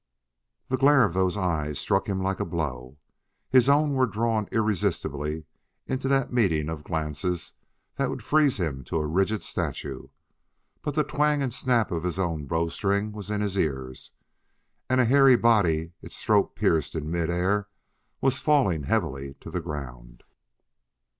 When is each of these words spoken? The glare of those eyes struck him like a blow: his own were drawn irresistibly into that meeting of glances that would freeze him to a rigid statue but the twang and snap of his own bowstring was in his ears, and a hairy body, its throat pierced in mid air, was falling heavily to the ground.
The 0.69 0.77
glare 0.77 1.03
of 1.03 1.13
those 1.13 1.37
eyes 1.37 1.77
struck 1.77 2.09
him 2.09 2.23
like 2.23 2.39
a 2.39 2.45
blow: 2.45 2.97
his 3.51 3.69
own 3.69 3.93
were 3.93 4.07
drawn 4.07 4.47
irresistibly 4.51 5.45
into 5.85 6.07
that 6.07 6.33
meeting 6.33 6.69
of 6.69 6.83
glances 6.83 7.53
that 7.97 8.09
would 8.09 8.23
freeze 8.23 8.59
him 8.59 8.83
to 8.85 8.97
a 8.97 9.05
rigid 9.05 9.43
statue 9.43 10.07
but 10.81 10.95
the 10.95 11.03
twang 11.03 11.43
and 11.43 11.53
snap 11.53 11.91
of 11.91 12.01
his 12.03 12.17
own 12.17 12.47
bowstring 12.47 13.11
was 13.11 13.29
in 13.29 13.41
his 13.41 13.55
ears, 13.55 14.09
and 14.89 14.99
a 14.99 15.05
hairy 15.05 15.35
body, 15.35 15.91
its 16.01 16.23
throat 16.23 16.55
pierced 16.55 16.95
in 16.95 17.11
mid 17.11 17.29
air, 17.29 17.67
was 18.21 18.39
falling 18.39 18.81
heavily 18.85 19.35
to 19.35 19.51
the 19.51 19.61
ground. 19.61 20.23